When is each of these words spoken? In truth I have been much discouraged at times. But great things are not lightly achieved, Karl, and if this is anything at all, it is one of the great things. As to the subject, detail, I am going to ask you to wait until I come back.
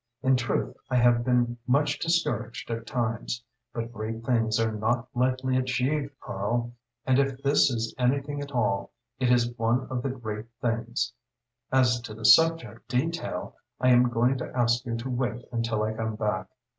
In 0.23 0.35
truth 0.35 0.75
I 0.89 0.95
have 0.95 1.23
been 1.23 1.59
much 1.67 1.99
discouraged 1.99 2.71
at 2.71 2.87
times. 2.87 3.43
But 3.71 3.93
great 3.93 4.23
things 4.25 4.59
are 4.59 4.71
not 4.71 5.07
lightly 5.13 5.55
achieved, 5.57 6.19
Karl, 6.19 6.73
and 7.05 7.19
if 7.19 7.43
this 7.43 7.69
is 7.69 7.93
anything 7.99 8.41
at 8.41 8.51
all, 8.51 8.93
it 9.19 9.29
is 9.31 9.53
one 9.59 9.85
of 9.91 10.01
the 10.01 10.09
great 10.09 10.47
things. 10.59 11.13
As 11.71 12.01
to 12.01 12.15
the 12.15 12.25
subject, 12.25 12.87
detail, 12.87 13.55
I 13.79 13.89
am 13.89 14.09
going 14.09 14.39
to 14.39 14.51
ask 14.57 14.83
you 14.87 14.97
to 14.97 15.07
wait 15.11 15.45
until 15.51 15.83
I 15.83 15.93
come 15.93 16.15
back. 16.15 16.47